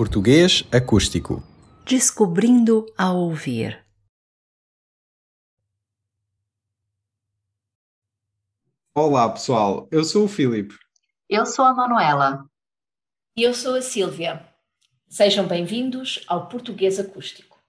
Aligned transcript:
Português 0.00 0.64
acústico. 0.72 1.42
Descobrindo 1.84 2.86
a 2.96 3.12
ouvir. 3.12 3.84
Olá, 8.94 9.28
pessoal. 9.28 9.86
Eu 9.92 10.02
sou 10.02 10.24
o 10.24 10.28
Filipe. 10.28 10.74
Eu 11.28 11.44
sou 11.44 11.66
a 11.66 11.74
Manuela. 11.74 12.48
E 13.36 13.42
eu 13.42 13.52
sou 13.52 13.74
a 13.74 13.82
Sílvia. 13.82 14.48
Sejam 15.06 15.46
bem-vindos 15.46 16.24
ao 16.26 16.48
Português 16.48 16.98
Acústico. 16.98 17.62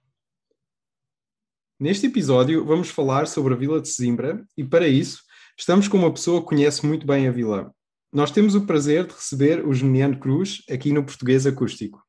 Neste 1.78 2.06
episódio, 2.06 2.64
vamos 2.64 2.88
falar 2.88 3.26
sobre 3.26 3.52
a 3.52 3.58
Vila 3.58 3.78
de 3.78 3.88
Sesimbra 3.88 4.42
e, 4.56 4.64
para 4.64 4.88
isso, 4.88 5.22
estamos 5.54 5.86
com 5.86 5.98
uma 5.98 6.10
pessoa 6.10 6.40
que 6.40 6.48
conhece 6.48 6.86
muito 6.86 7.06
bem 7.06 7.28
a 7.28 7.30
vila. 7.30 7.74
Nós 8.10 8.30
temos 8.30 8.54
o 8.54 8.66
prazer 8.66 9.06
de 9.06 9.12
receber 9.12 9.66
o 9.66 9.74
Geminiano 9.74 10.18
Cruz 10.18 10.62
aqui 10.70 10.94
no 10.94 11.04
Português 11.04 11.46
Acústico. 11.46 12.02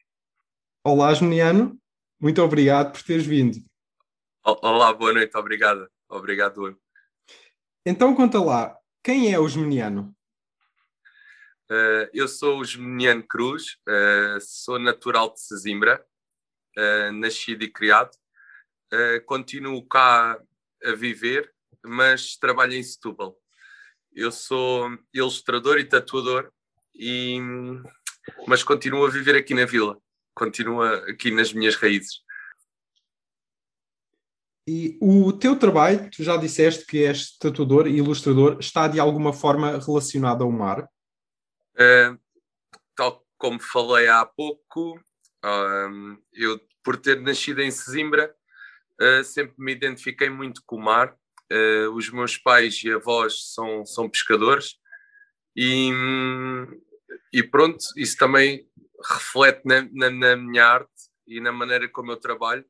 Olá, 0.85 1.13
Geminiano. 1.13 1.79
Muito 2.19 2.41
obrigado 2.41 2.91
por 2.91 3.01
teres 3.03 3.25
vindo. 3.25 3.57
Olá, 4.43 4.91
boa 4.91 5.13
noite. 5.13 5.33
Obrigado. 5.37 5.89
Obrigado. 6.09 6.77
Então, 7.85 8.13
conta 8.13 8.41
lá, 8.41 8.77
quem 9.01 9.33
é 9.33 9.39
o 9.39 9.47
Geminiano? 9.47 10.13
Uh, 11.71 12.11
eu 12.13 12.27
sou 12.27 12.59
o 12.59 12.65
Geminiano 12.65 13.25
Cruz, 13.25 13.77
uh, 13.87 14.41
sou 14.41 14.77
natural 14.77 15.33
de 15.33 15.39
Sesimbra, 15.39 16.05
uh, 16.77 17.13
nascido 17.13 17.63
e 17.63 17.71
criado. 17.71 18.11
continuo 19.25 19.87
cá 19.87 20.37
a 20.83 20.91
viver, 20.91 21.49
mas 21.81 22.35
trabalho 22.35 22.73
em 22.73 22.83
Setúbal. 22.83 23.39
Eu 24.13 24.33
sou 24.33 24.89
ilustrador 25.13 25.79
e 25.79 25.85
tatuador, 25.85 26.51
e, 26.93 27.39
mas 28.45 28.63
continuo 28.63 29.05
a 29.05 29.09
viver 29.09 29.35
aqui 29.35 29.53
na 29.53 29.65
vila, 29.65 29.97
continuo 30.33 30.81
aqui 30.83 31.31
nas 31.31 31.53
minhas 31.53 31.75
raízes. 31.75 32.21
E 34.67 34.97
o 35.01 35.33
teu 35.33 35.57
trabalho, 35.57 36.09
tu 36.09 36.23
já 36.23 36.37
disseste 36.37 36.85
que 36.85 37.03
és 37.03 37.37
tatuador 37.37 37.85
e 37.87 37.97
ilustrador, 37.97 38.57
está 38.59 38.87
de 38.87 38.99
alguma 38.99 39.33
forma 39.33 39.77
relacionado 39.77 40.43
ao 40.43 40.51
mar? 40.51 40.87
Uh, 41.75 42.17
tal 42.95 43.25
como 43.37 43.59
falei 43.59 44.07
há 44.07 44.25
pouco, 44.25 44.97
uh, 45.43 46.17
eu, 46.31 46.61
por 46.81 46.95
ter 46.95 47.19
nascido 47.19 47.61
em 47.61 47.69
Sesimbra, 47.69 48.33
uh, 49.01 49.23
sempre 49.23 49.55
me 49.57 49.73
identifiquei 49.73 50.29
muito 50.29 50.61
com 50.65 50.77
o 50.77 50.81
mar. 50.81 51.13
Uh, 51.51 51.91
os 51.93 52.09
meus 52.09 52.37
pais 52.37 52.81
e 52.83 52.91
avós 52.91 53.53
são, 53.53 53.85
são 53.85 54.09
pescadores 54.09 54.77
e, 55.55 55.91
e 57.31 57.43
pronto, 57.43 57.77
isso 57.97 58.17
também 58.17 58.67
reflete 59.05 59.61
na, 59.65 59.81
na, 59.91 60.09
na, 60.09 60.35
minha 60.35 60.65
arte 60.65 60.89
e 61.27 61.39
na 61.39 61.51
maneira 61.51 61.87
como 61.89 62.11
eu 62.11 62.17
trabalho, 62.17 62.65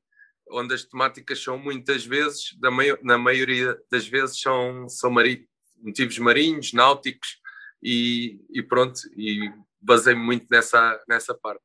onde 0.52 0.74
as 0.74 0.84
temáticas 0.84 1.42
são 1.42 1.58
muitas 1.58 2.06
vezes, 2.06 2.56
da 2.60 2.70
na 3.02 3.18
maioria 3.18 3.78
das 3.92 4.08
vezes, 4.08 4.40
são, 4.40 4.88
são 4.90 5.10
mari, 5.10 5.48
motivos 5.78 6.18
marinhos, 6.20 6.74
náuticos 6.74 7.40
e, 7.82 8.40
e 8.52 8.62
pronto, 8.62 9.00
e 9.18 9.52
basei-me 9.82 10.22
muito 10.22 10.48
nessa, 10.50 11.02
nessa 11.08 11.34
parte. 11.34 11.64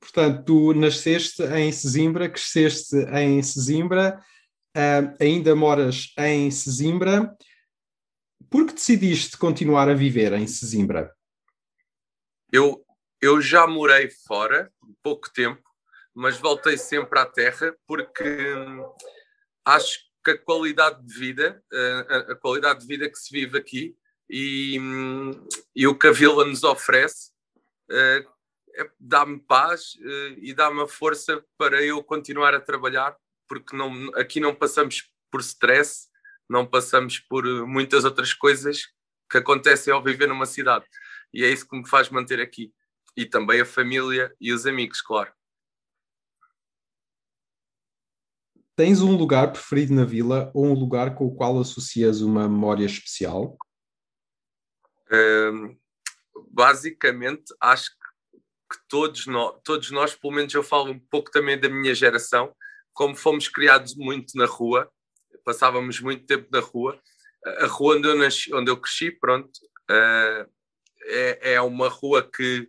Portanto, 0.00 0.44
tu 0.44 0.74
nasceste 0.74 1.42
em 1.42 1.70
Sesimbra, 1.70 2.28
cresceste 2.28 2.96
em 3.12 3.42
Sesimbra, 3.42 4.20
uh, 4.76 5.16
ainda 5.20 5.54
moras 5.54 6.12
em 6.18 6.50
Sesimbra. 6.50 7.36
Por 8.48 8.66
que 8.66 8.72
decidiste 8.72 9.36
continuar 9.36 9.88
a 9.88 9.94
viver 9.94 10.32
em 10.32 10.46
Sesimbra? 10.46 11.14
Eu, 12.52 12.84
eu 13.20 13.40
já 13.40 13.66
morei 13.66 14.10
fora, 14.26 14.72
pouco 15.02 15.32
tempo, 15.32 15.62
mas 16.14 16.38
voltei 16.38 16.76
sempre 16.76 17.18
à 17.18 17.26
terra 17.26 17.74
porque 17.86 18.24
hum, 18.54 18.84
acho 19.64 20.00
que 20.24 20.32
a 20.32 20.38
qualidade 20.38 21.04
de 21.06 21.18
vida, 21.18 21.62
a, 22.08 22.32
a, 22.32 22.36
qualidade 22.36 22.80
de 22.80 22.86
vida 22.86 23.08
que 23.08 23.18
se 23.18 23.32
vive 23.32 23.56
aqui 23.56 23.96
e, 24.28 24.78
hum, 24.78 25.46
e 25.74 25.86
o 25.86 25.96
que 25.96 26.08
a 26.08 26.12
vila 26.12 26.44
nos 26.44 26.62
oferece 26.62 27.30
uh, 27.90 28.28
é, 28.76 28.90
dá-me 28.98 29.40
paz 29.40 29.94
uh, 29.94 30.38
e 30.38 30.52
dá-me 30.52 30.82
a 30.82 30.86
força 30.86 31.44
para 31.56 31.82
eu 31.82 32.02
continuar 32.02 32.54
a 32.54 32.60
trabalhar 32.60 33.16
porque 33.48 33.76
não, 33.76 34.10
aqui 34.14 34.38
não 34.38 34.54
passamos 34.54 35.10
por 35.30 35.40
stress, 35.40 36.08
não 36.48 36.66
passamos 36.66 37.18
por 37.18 37.44
muitas 37.66 38.04
outras 38.04 38.32
coisas 38.32 38.88
que 39.28 39.38
acontecem 39.38 39.92
ao 39.92 40.02
viver 40.02 40.28
numa 40.28 40.46
cidade. 40.46 40.84
E 41.32 41.44
é 41.44 41.50
isso 41.50 41.68
que 41.68 41.76
me 41.76 41.88
faz 41.88 42.08
manter 42.08 42.40
aqui. 42.40 42.72
E 43.16 43.26
também 43.26 43.60
a 43.60 43.66
família 43.66 44.34
e 44.40 44.52
os 44.52 44.66
amigos, 44.66 45.00
claro. 45.00 45.32
Tens 48.76 49.02
um 49.02 49.14
lugar 49.16 49.52
preferido 49.52 49.92
na 49.92 50.04
vila 50.04 50.50
ou 50.54 50.66
um 50.66 50.72
lugar 50.72 51.14
com 51.14 51.26
o 51.26 51.34
qual 51.34 51.58
associas 51.60 52.22
uma 52.22 52.48
memória 52.48 52.86
especial? 52.86 53.58
Um, 55.12 55.76
basicamente, 56.50 57.52
acho 57.60 57.90
que 57.90 58.78
todos 58.88 59.26
nós, 59.26 59.60
todos 59.64 59.90
nós, 59.90 60.14
pelo 60.14 60.32
menos 60.32 60.54
eu 60.54 60.62
falo 60.62 60.92
um 60.92 60.98
pouco 60.98 61.30
também 61.30 61.58
da 61.60 61.68
minha 61.68 61.94
geração, 61.94 62.54
como 62.92 63.16
fomos 63.16 63.48
criados 63.48 63.94
muito 63.96 64.36
na 64.36 64.46
rua, 64.46 64.90
passávamos 65.44 66.00
muito 66.00 66.24
tempo 66.24 66.48
na 66.50 66.60
rua, 66.60 67.00
a 67.58 67.66
rua 67.66 67.96
onde 67.96 68.08
eu, 68.08 68.16
nasci, 68.16 68.54
onde 68.54 68.70
eu 68.70 68.76
cresci, 68.76 69.10
pronto, 69.10 69.50
uh, 69.90 70.50
é, 71.02 71.54
é 71.54 71.60
uma 71.60 71.88
rua 71.88 72.22
que 72.22 72.68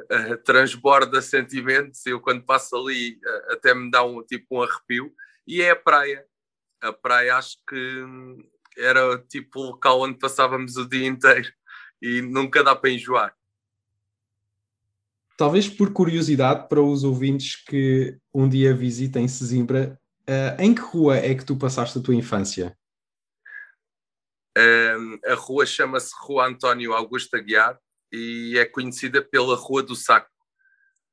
uh, 0.00 0.36
transborda 0.44 1.20
sentimentos. 1.20 2.04
Eu, 2.06 2.20
quando 2.20 2.44
passo 2.44 2.76
ali, 2.76 3.14
uh, 3.14 3.52
até 3.52 3.74
me 3.74 3.90
dá 3.90 4.04
um 4.04 4.22
tipo 4.22 4.58
um 4.58 4.62
arrepio. 4.62 5.12
E 5.46 5.62
é 5.62 5.70
a 5.70 5.76
praia. 5.76 6.24
A 6.80 6.92
praia, 6.92 7.36
acho 7.36 7.56
que 7.68 8.04
era 8.76 9.18
tipo 9.28 9.60
o 9.60 9.66
local 9.70 10.00
onde 10.00 10.18
passávamos 10.18 10.76
o 10.76 10.88
dia 10.88 11.06
inteiro 11.06 11.50
e 12.00 12.22
nunca 12.22 12.62
dá 12.62 12.76
para 12.76 12.90
enjoar. 12.90 13.34
Talvez 15.36 15.68
por 15.68 15.92
curiosidade 15.92 16.68
para 16.68 16.82
os 16.82 17.04
ouvintes 17.04 17.56
que 17.56 18.16
um 18.34 18.48
dia 18.48 18.74
visitem 18.74 19.28
Sesimbra, 19.28 19.98
uh, 20.28 20.60
em 20.60 20.74
que 20.74 20.80
rua 20.80 21.16
é 21.16 21.34
que 21.34 21.44
tu 21.44 21.56
passaste 21.56 21.98
a 21.98 22.02
tua 22.02 22.14
infância? 22.14 22.76
Uh, 24.56 25.18
a 25.30 25.34
rua 25.34 25.66
chama-se 25.66 26.12
Rua 26.20 26.46
António 26.46 26.92
Augusto 26.92 27.36
Aguiar 27.36 27.78
e 28.12 28.56
é 28.58 28.64
conhecida 28.64 29.22
pela 29.22 29.56
Rua 29.56 29.82
do 29.82 29.94
Saco. 29.94 30.30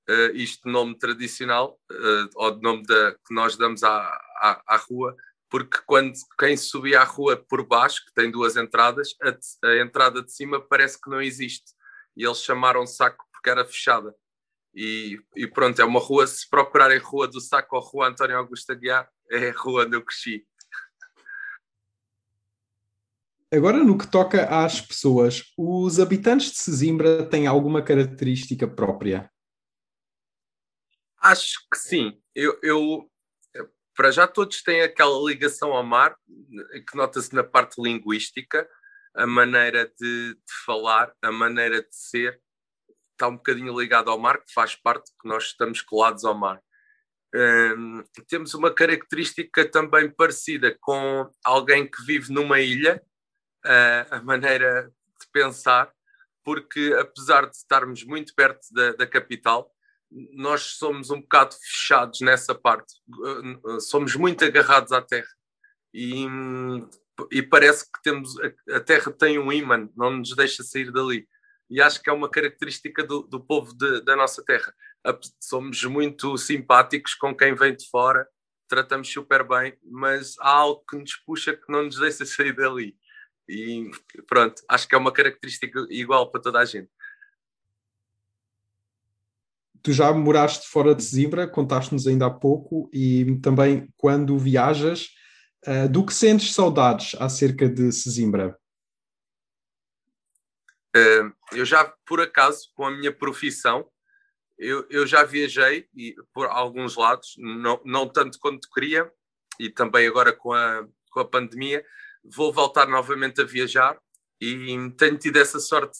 Uh, 0.09 0.35
isto 0.35 0.69
nome 0.69 0.97
tradicional, 0.97 1.79
uh, 1.91 2.29
ou 2.35 2.51
de 2.51 2.61
nome 2.61 2.83
da, 2.83 3.13
que 3.13 3.33
nós 3.33 3.57
damos 3.57 3.83
à, 3.83 3.97
à, 4.37 4.61
à, 4.67 4.77
rua, 4.77 5.15
porque 5.49 5.79
quando 5.85 6.13
quem 6.39 6.55
subia 6.55 7.01
à 7.01 7.03
rua 7.03 7.35
por 7.35 7.65
baixo, 7.65 8.03
que 8.05 8.13
tem 8.13 8.29
duas 8.29 8.55
entradas, 8.55 9.15
a, 9.21 9.67
a 9.67 9.79
entrada 9.79 10.21
de 10.21 10.31
cima 10.31 10.61
parece 10.61 11.01
que 11.01 11.09
não 11.09 11.21
existe. 11.21 11.73
E 12.15 12.23
eles 12.23 12.41
chamaram 12.43 12.85
Saco 12.85 13.25
porque 13.31 13.49
era 13.49 13.65
fechada. 13.65 14.13
E, 14.75 15.17
e, 15.35 15.47
pronto, 15.47 15.81
é 15.81 15.85
uma 15.85 15.99
rua, 15.99 16.27
se 16.27 16.47
procurarem 16.49 16.99
Rua 16.99 17.27
do 17.27 17.39
Saco 17.39 17.77
ou 17.77 17.81
Rua 17.81 18.09
António 18.09 18.37
Augusto 18.37 18.71
Aguiar, 18.71 19.09
é 19.31 19.49
a 19.49 19.53
rua 19.53 19.85
onde 19.85 19.95
eu 19.95 20.03
cresci. 20.03 20.45
Agora, 23.55 23.83
no 23.83 23.97
que 23.97 24.09
toca 24.09 24.45
às 24.45 24.81
pessoas, 24.81 25.53
os 25.57 25.99
habitantes 25.99 26.51
de 26.51 26.57
Sesimbra 26.57 27.25
têm 27.29 27.47
alguma 27.47 27.81
característica 27.81 28.67
própria? 28.67 29.31
Acho 31.21 31.59
que 31.71 31.79
sim. 31.79 32.21
Eu, 32.35 32.59
eu 32.61 33.09
para 33.95 34.11
já 34.11 34.27
todos 34.27 34.61
têm 34.61 34.81
aquela 34.81 35.17
ligação 35.25 35.71
ao 35.71 35.83
mar, 35.83 36.15
que 36.87 36.97
nota-se 36.97 37.33
na 37.33 37.43
parte 37.43 37.81
linguística, 37.81 38.67
a 39.15 39.25
maneira 39.25 39.85
de, 39.85 40.33
de 40.33 40.53
falar, 40.65 41.13
a 41.21 41.31
maneira 41.31 41.81
de 41.81 41.95
ser, 41.95 42.41
está 43.13 43.29
um 43.29 43.37
bocadinho 43.37 43.79
ligado 43.79 44.11
ao 44.11 44.19
mar, 44.19 44.39
que 44.39 44.51
faz 44.53 44.75
parte, 44.75 45.11
que 45.21 45.27
nós 45.27 45.45
estamos 45.45 45.81
colados 45.81 46.25
ao 46.25 46.35
mar. 46.35 46.61
Um, 47.33 48.03
temos 48.27 48.53
uma 48.53 48.73
característica 48.73 49.69
também 49.69 50.09
parecida 50.09 50.77
com 50.81 51.29
alguém 51.43 51.89
que 51.89 52.03
vive 52.05 52.33
numa 52.33 52.59
ilha, 52.59 53.01
a 54.11 54.21
maneira 54.21 54.91
de 55.19 55.27
pensar, 55.31 55.91
porque 56.43 56.95
apesar 56.99 57.49
de 57.49 57.55
estarmos 57.55 58.03
muito 58.03 58.33
perto 58.35 58.67
da, 58.71 58.93
da 58.93 59.07
capital, 59.07 59.71
nós 60.33 60.77
somos 60.77 61.09
um 61.09 61.19
bocado 61.19 61.55
fechados 61.55 62.21
nessa 62.21 62.53
parte, 62.53 62.93
uh, 63.09 63.81
somos 63.81 64.15
muito 64.15 64.45
agarrados 64.45 64.91
à 64.91 65.01
terra. 65.01 65.27
E, 65.93 66.25
e 67.31 67.41
parece 67.41 67.85
que 67.85 68.01
temos 68.03 68.35
a, 68.39 68.75
a 68.77 68.79
terra 68.79 69.11
tem 69.11 69.39
um 69.39 69.51
imã, 69.51 69.89
não 69.95 70.17
nos 70.17 70.35
deixa 70.35 70.63
sair 70.63 70.91
dali 70.91 71.27
e 71.69 71.81
acho 71.81 72.01
que 72.01 72.09
é 72.09 72.13
uma 72.13 72.29
característica 72.29 73.03
do, 73.03 73.23
do 73.23 73.39
povo 73.39 73.73
de, 73.75 74.01
da 74.01 74.15
nossa 74.15 74.43
terra. 74.43 74.73
Somos 75.39 75.83
muito 75.83 76.37
simpáticos 76.37 77.15
com 77.15 77.35
quem 77.35 77.55
vem 77.55 77.75
de 77.75 77.87
fora, 77.89 78.27
tratamos 78.67 79.11
super 79.11 79.47
bem, 79.47 79.77
mas 79.83 80.35
há 80.39 80.49
algo 80.49 80.83
que 80.89 80.97
nos 80.97 81.15
puxa 81.17 81.55
que 81.55 81.71
não 81.71 81.83
nos 81.83 81.97
deixa 81.97 82.25
sair 82.25 82.55
dali. 82.55 82.95
E 83.47 83.89
pronto, 84.27 84.61
acho 84.67 84.87
que 84.87 84.95
é 84.95 84.97
uma 84.97 85.11
característica 85.11 85.85
igual 85.89 86.31
para 86.31 86.41
toda 86.41 86.59
a 86.59 86.65
gente. 86.65 86.89
tu 89.85 89.93
já 89.93 90.11
moraste 90.11 90.67
fora 90.67 90.95
de 90.95 91.03
Sesimbra, 91.03 91.47
contaste-nos 91.47 92.07
ainda 92.07 92.25
há 92.25 92.31
pouco, 92.31 92.89
e 92.91 93.39
também 93.39 93.87
quando 93.95 94.35
viajas, 94.39 95.09
uh, 95.67 95.87
do 95.87 96.03
que 96.03 96.11
sentes 96.11 96.55
saudades 96.55 97.13
acerca 97.21 97.69
de 97.69 97.91
Sesimbra? 97.91 98.57
Uh, 100.97 101.31
eu 101.51 101.63
já, 101.63 101.85
por 102.03 102.19
acaso, 102.19 102.71
com 102.73 102.87
a 102.87 102.89
minha 102.89 103.11
profissão, 103.11 103.87
eu, 104.57 104.87
eu 104.89 105.05
já 105.05 105.23
viajei 105.23 105.87
e, 105.95 106.15
por 106.33 106.47
alguns 106.47 106.95
lados, 106.95 107.35
não, 107.37 107.79
não 107.85 108.09
tanto 108.09 108.39
quanto 108.39 108.67
queria, 108.73 109.11
e 109.59 109.69
também 109.69 110.07
agora 110.07 110.33
com 110.33 110.51
a, 110.51 110.87
com 111.11 111.19
a 111.19 111.25
pandemia, 111.25 111.85
vou 112.33 112.51
voltar 112.51 112.87
novamente 112.87 113.41
a 113.41 113.45
viajar 113.45 113.97
e 114.41 114.91
tenho 114.97 115.17
tido 115.17 115.37
essa 115.37 115.59
sorte 115.59 115.99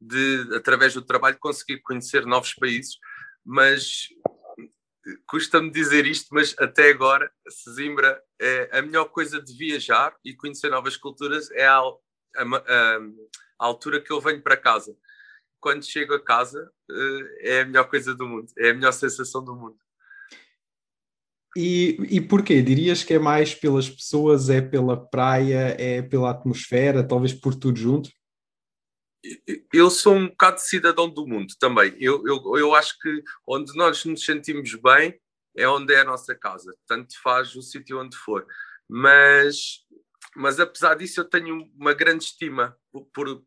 de, 0.00 0.48
através 0.54 0.94
do 0.94 1.02
trabalho, 1.02 1.38
conseguir 1.38 1.80
conhecer 1.80 2.26
novos 2.26 2.54
países, 2.54 2.98
mas 3.44 4.08
custa-me 5.26 5.70
dizer 5.70 6.06
isto, 6.06 6.28
mas 6.32 6.54
até 6.58 6.90
agora, 6.90 7.30
Sesimbra 7.48 8.22
é 8.40 8.78
a 8.78 8.82
melhor 8.82 9.06
coisa 9.06 9.40
de 9.40 9.56
viajar 9.56 10.14
e 10.24 10.34
conhecer 10.34 10.70
novas 10.70 10.96
culturas 10.96 11.50
é 11.52 11.66
a, 11.66 11.78
a, 11.78 12.42
a, 12.42 12.98
a 13.58 13.66
altura 13.66 14.00
que 14.00 14.12
eu 14.12 14.20
venho 14.20 14.42
para 14.42 14.56
casa. 14.56 14.96
Quando 15.60 15.84
chego 15.84 16.14
a 16.14 16.22
casa, 16.22 16.70
eh, 16.90 17.56
é 17.56 17.60
a 17.62 17.64
melhor 17.64 17.88
coisa 17.88 18.14
do 18.14 18.26
mundo, 18.26 18.52
é 18.58 18.70
a 18.70 18.74
melhor 18.74 18.92
sensação 18.92 19.42
do 19.42 19.54
mundo. 19.54 19.78
E, 21.56 21.96
e 22.10 22.20
porquê? 22.20 22.62
Dirias 22.62 23.04
que 23.04 23.14
é 23.14 23.18
mais 23.18 23.54
pelas 23.54 23.88
pessoas, 23.88 24.50
é 24.50 24.60
pela 24.60 24.96
praia, 24.96 25.76
é 25.78 26.02
pela 26.02 26.30
atmosfera, 26.30 27.06
talvez 27.06 27.32
por 27.32 27.54
tudo 27.54 27.78
junto? 27.78 28.10
eu 29.72 29.90
sou 29.90 30.14
um 30.14 30.28
bocado 30.28 30.60
cidadão 30.60 31.08
do 31.08 31.26
mundo 31.26 31.54
também. 31.58 31.96
Eu, 31.98 32.26
eu, 32.26 32.58
eu 32.58 32.74
acho 32.74 32.98
que 32.98 33.22
onde 33.46 33.74
nós 33.74 34.04
nos 34.04 34.24
sentimos 34.24 34.74
bem 34.74 35.18
é 35.56 35.68
onde 35.68 35.94
é 35.94 36.00
a 36.00 36.04
nossa 36.04 36.34
casa. 36.34 36.74
Tanto 36.86 37.20
faz 37.22 37.54
o 37.54 37.62
sítio 37.62 38.00
onde 38.00 38.16
for. 38.16 38.46
Mas, 38.88 39.84
mas 40.36 40.60
apesar 40.60 40.94
disso, 40.94 41.20
eu 41.20 41.24
tenho 41.24 41.70
uma 41.76 41.94
grande 41.94 42.24
estima 42.24 42.76
por, 42.92 43.06
por, 43.06 43.44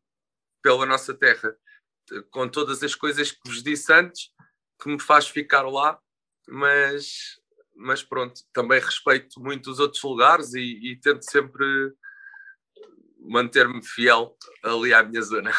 pela 0.63 0.85
nossa 0.85 1.13
terra, 1.13 1.55
com 2.31 2.47
todas 2.47 2.81
as 2.81 2.95
coisas 2.95 3.31
que 3.31 3.39
vos 3.45 3.61
disse 3.61 3.91
antes, 3.93 4.31
que 4.81 4.89
me 4.89 4.99
faz 4.99 5.27
ficar 5.27 5.61
lá. 5.63 5.99
Mas, 6.47 7.39
mas 7.77 8.03
pronto, 8.03 8.41
também 8.51 8.79
respeito 8.79 9.39
muito 9.39 9.69
os 9.69 9.79
outros 9.79 10.01
lugares 10.03 10.53
e, 10.53 10.61
e 10.61 10.95
tento 10.99 11.23
sempre 11.23 11.65
manter-me 13.19 13.83
fiel 13.85 14.35
ali 14.63 14.93
à 14.93 15.03
minha 15.03 15.21
zona. 15.21 15.51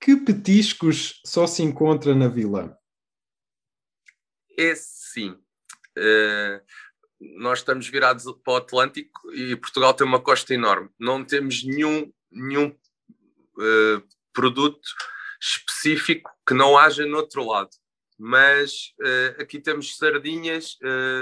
Que 0.00 0.16
petiscos 0.16 1.20
só 1.24 1.46
se 1.46 1.62
encontra 1.62 2.14
na 2.14 2.28
vila? 2.28 2.78
É 4.56 4.74
sim. 4.74 5.30
Uh, 5.96 6.60
nós 7.38 7.58
estamos 7.58 7.88
virados 7.88 8.24
para 8.44 8.52
o 8.52 8.56
Atlântico 8.56 9.32
e 9.34 9.56
Portugal 9.56 9.92
tem 9.92 10.06
uma 10.06 10.20
costa 10.20 10.54
enorme. 10.54 10.88
Não 10.98 11.24
temos 11.24 11.64
nenhum, 11.64 12.12
nenhum 12.30 12.68
uh, 12.68 14.08
produto 14.32 14.88
específico 15.40 16.30
que 16.46 16.54
não 16.54 16.78
haja 16.78 17.04
no 17.04 17.16
outro 17.16 17.44
lado. 17.44 17.70
Mas 18.18 18.92
uh, 19.00 19.42
aqui 19.42 19.60
temos 19.60 19.96
sardinhas, 19.96 20.76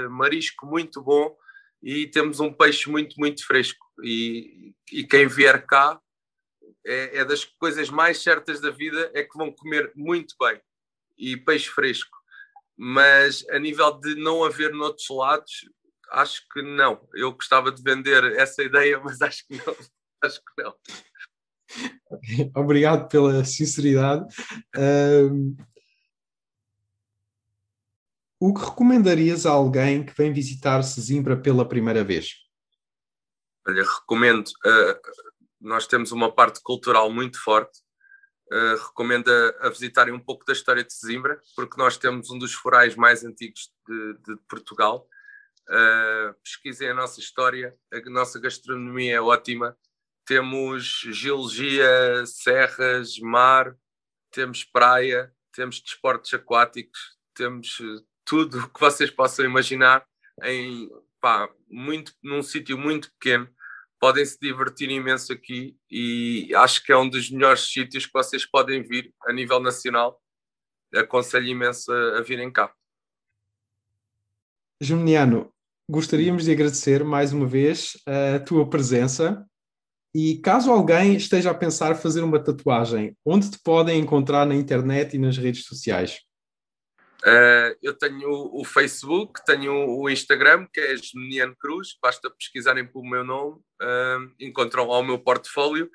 marisco 0.09 0.65
muito 0.65 1.01
bom, 1.01 1.37
e 1.81 2.07
temos 2.07 2.39
um 2.39 2.51
peixe 2.51 2.89
muito, 2.89 3.15
muito 3.19 3.45
fresco. 3.45 3.85
E, 4.03 4.73
e 4.91 5.03
quem 5.03 5.27
vier 5.27 5.65
cá 5.65 5.99
é, 6.85 7.19
é, 7.19 7.25
das 7.25 7.43
coisas 7.43 7.89
mais 7.89 8.21
certas 8.21 8.59
da 8.59 8.69
vida 8.69 9.11
é 9.13 9.23
que 9.23 9.37
vão 9.37 9.51
comer 9.51 9.91
muito 9.95 10.35
bem 10.39 10.59
e 11.17 11.35
peixe 11.37 11.69
fresco. 11.69 12.17
Mas 12.77 13.45
a 13.49 13.59
nível 13.59 13.91
de 13.99 14.15
não 14.15 14.43
haver 14.43 14.71
noutros 14.71 15.07
lados, 15.09 15.67
acho 16.11 16.41
que 16.53 16.61
não. 16.61 17.07
Eu 17.13 17.31
gostava 17.33 17.71
de 17.71 17.81
vender 17.81 18.23
essa 18.37 18.63
ideia, 18.63 18.99
mas 19.03 19.21
acho 19.21 19.45
que 19.47 19.57
não. 19.57 19.75
Acho 20.23 20.41
que 20.41 20.63
não. 20.63 20.75
Obrigado 22.55 23.07
pela 23.09 23.43
sinceridade. 23.43 24.25
Um, 24.75 25.55
o 28.39 28.53
que 28.53 28.63
recomendarias 28.63 29.45
a 29.45 29.51
alguém 29.51 30.05
que 30.05 30.13
vem 30.15 30.31
visitar 30.31 30.81
Sesimbra 30.83 31.35
pela 31.35 31.67
primeira 31.67 32.03
vez? 32.03 32.35
Olha, 33.67 33.83
recomendo. 33.83 34.47
Uh, 34.47 34.99
nós 35.59 35.87
temos 35.87 36.11
uma 36.11 36.31
parte 36.31 36.61
cultural 36.61 37.11
muito 37.11 37.41
forte. 37.41 37.79
Uh, 38.51 38.77
recomendo 38.87 39.29
a, 39.29 39.67
a, 39.67 39.69
visitarem 39.69 40.13
um 40.13 40.19
pouco 40.19 40.45
da 40.45 40.53
história 40.53 40.83
de 40.83 40.93
Sesimbra, 40.93 41.41
porque 41.55 41.77
nós 41.77 41.97
temos 41.97 42.29
um 42.29 42.37
dos 42.37 42.53
forais 42.53 42.95
mais 42.95 43.25
antigos 43.25 43.71
de, 43.87 44.13
de 44.25 44.41
Portugal. 44.47 45.07
Uh, 45.67 46.33
pesquisem 46.43 46.89
a 46.89 46.93
nossa 46.93 47.19
história, 47.19 47.75
a 47.91 48.09
nossa 48.09 48.39
gastronomia 48.39 49.15
é 49.15 49.21
ótima. 49.21 49.77
Temos 50.25 51.01
geologia, 51.11 52.25
serras, 52.25 53.19
mar, 53.19 53.75
temos 54.31 54.63
praia, 54.63 55.33
temos 55.51 55.81
desportos 55.81 56.33
aquáticos, 56.33 57.17
temos 57.33 57.79
tudo 58.27 58.69
que 58.69 58.79
vocês 58.79 59.09
possam 59.09 59.45
imaginar 59.45 60.05
em 60.43 60.89
pá, 61.21 61.49
muito, 61.69 62.11
num 62.21 62.43
sítio 62.43 62.77
muito 62.77 63.09
pequeno. 63.13 63.47
Podem 63.99 64.23
se 64.23 64.37
divertir 64.39 64.91
imenso 64.91 65.33
aqui 65.33 65.75
e 65.89 66.53
acho 66.55 66.83
que 66.83 66.91
é 66.91 66.97
um 66.97 67.09
dos 67.09 67.31
melhores 67.31 67.71
sítios 67.71 68.05
que 68.05 68.13
vocês 68.13 68.45
podem 68.45 68.83
vir 68.83 69.11
a 69.25 69.33
nível 69.33 69.59
nacional. 69.59 70.21
Aconselho 70.93 71.47
imenso 71.47 71.91
a, 71.91 72.19
a 72.19 72.21
virem 72.21 72.51
cá. 72.51 72.71
Juniano, 74.79 75.51
gostaríamos 75.89 76.43
de 76.45 76.51
agradecer 76.51 77.03
mais 77.03 77.33
uma 77.33 77.47
vez 77.47 77.97
a 78.05 78.39
tua 78.39 78.69
presença. 78.69 79.43
E 80.13 80.37
caso 80.39 80.71
alguém 80.71 81.15
esteja 81.15 81.51
a 81.51 81.55
pensar 81.55 81.95
fazer 81.95 82.23
uma 82.23 82.43
tatuagem, 82.43 83.15
onde 83.25 83.51
te 83.51 83.59
podem 83.63 83.99
encontrar 83.99 84.45
na 84.45 84.55
internet 84.55 85.15
e 85.15 85.19
nas 85.19 85.37
redes 85.37 85.65
sociais? 85.65 86.26
Uh, 87.27 87.75
eu 87.83 87.93
tenho 87.93 88.29
o, 88.29 88.63
Facebook, 88.63 89.43
tenho 89.45 89.73
o 89.73 90.09
Instagram, 90.09 90.65
que 90.71 90.79
é 90.79 90.95
Geminiano 90.95 91.53
Cruz, 91.59 91.89
basta 92.01 92.29
pesquisarem 92.29 92.89
pelo 92.89 93.03
meu 93.03 93.21
nome, 93.21 93.57
uh, 93.81 94.33
encontram 94.39 94.87
lá 94.87 94.97
o 94.99 95.03
meu 95.03 95.19
portfólio. 95.19 95.89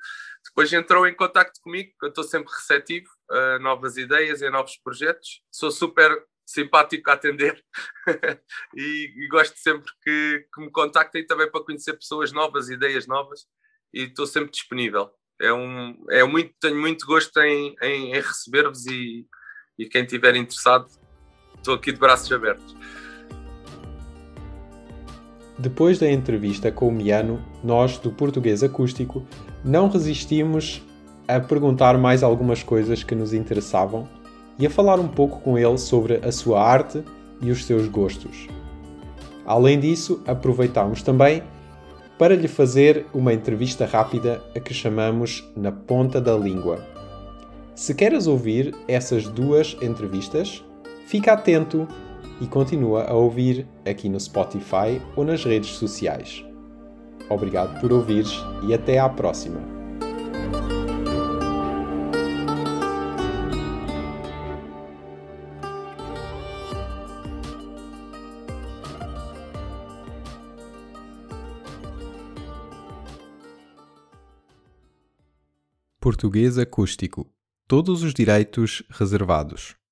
Depois 0.45 0.71
entram 0.71 1.07
em 1.07 1.15
contato 1.15 1.59
comigo, 1.63 1.91
eu 2.03 2.09
estou 2.09 2.23
sempre 2.23 2.53
receptivo 2.53 3.07
a 3.31 3.57
novas 3.57 3.97
ideias 3.97 4.41
e 4.41 4.45
a 4.45 4.51
novos 4.51 4.77
projetos. 4.77 5.41
Sou 5.51 5.71
super 5.71 6.23
simpático 6.45 7.09
a 7.09 7.13
atender 7.13 7.59
e, 8.75 9.13
e, 9.15 9.27
gosto 9.27 9.57
sempre 9.57 9.91
que, 10.03 10.45
que, 10.53 10.61
me 10.61 10.69
contactem 10.69 11.25
também 11.25 11.49
para 11.49 11.63
conhecer 11.63 11.93
pessoas 11.93 12.31
novas, 12.31 12.69
ideias 12.69 13.07
novas 13.07 13.47
e 13.91 14.03
estou 14.03 14.27
sempre 14.27 14.51
disponível. 14.51 15.09
É 15.41 15.51
um, 15.51 16.05
é 16.11 16.23
muito, 16.25 16.53
tenho 16.61 16.79
muito 16.79 17.07
gosto 17.07 17.35
em, 17.39 17.75
em, 17.81 18.13
em 18.13 18.21
receber-vos 18.21 18.85
e, 18.85 19.25
e 19.79 19.89
quem 19.89 20.03
estiver 20.03 20.35
interessado 20.35 20.87
Estou 21.63 21.75
aqui 21.75 21.93
de 21.93 21.97
braços 21.97 22.29
abertos. 22.29 22.75
Depois 25.57 25.97
da 25.97 26.11
entrevista 26.11 26.69
com 26.69 26.89
o 26.89 26.91
Miano, 26.91 27.39
nós, 27.63 27.97
do 27.97 28.11
Português 28.11 28.61
Acústico, 28.61 29.23
não 29.63 29.87
resistimos 29.87 30.83
a 31.25 31.39
perguntar 31.39 31.97
mais 31.97 32.21
algumas 32.21 32.61
coisas 32.61 33.01
que 33.01 33.15
nos 33.15 33.33
interessavam 33.33 34.09
e 34.59 34.67
a 34.67 34.69
falar 34.69 34.99
um 34.99 35.07
pouco 35.07 35.39
com 35.39 35.57
ele 35.57 35.77
sobre 35.77 36.15
a 36.15 36.33
sua 36.33 36.61
arte 36.61 37.01
e 37.39 37.49
os 37.49 37.63
seus 37.63 37.87
gostos. 37.87 38.49
Além 39.45 39.79
disso, 39.79 40.21
aproveitámos 40.27 41.01
também 41.01 41.43
para 42.19 42.35
lhe 42.35 42.49
fazer 42.49 43.05
uma 43.13 43.33
entrevista 43.33 43.85
rápida 43.85 44.43
a 44.53 44.59
que 44.59 44.73
chamamos 44.73 45.49
Na 45.55 45.71
Ponta 45.71 46.19
da 46.19 46.35
Língua. 46.35 46.85
Se 47.73 47.95
queres 47.95 48.27
ouvir 48.27 48.75
essas 48.85 49.29
duas 49.29 49.77
entrevistas, 49.81 50.61
Fica 51.13 51.33
atento 51.33 51.87
e 52.41 52.47
continua 52.47 53.03
a 53.03 53.13
ouvir 53.13 53.67
aqui 53.85 54.09
no 54.09 54.19
Spotify 54.19 54.99
ou 55.15 55.23
nas 55.23 55.45
redes 55.45 55.69
sociais. 55.75 56.43
Obrigado 57.29 57.79
por 57.79 57.93
ouvires 57.93 58.31
e 58.67 58.73
até 58.73 58.97
à 58.97 59.07
próxima. 59.07 59.61
Português 75.99 76.57
acústico. 76.57 77.31
Todos 77.67 78.01
os 78.01 78.15
direitos 78.15 78.81
reservados. 78.89 79.82